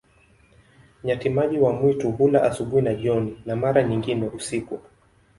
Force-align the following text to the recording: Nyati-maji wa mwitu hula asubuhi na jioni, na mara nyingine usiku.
Nyati-maji 1.03 1.59
wa 1.59 1.73
mwitu 1.73 2.11
hula 2.11 2.43
asubuhi 2.43 2.81
na 2.81 2.93
jioni, 2.93 3.41
na 3.45 3.55
mara 3.55 3.83
nyingine 3.83 4.27
usiku. 4.27 4.79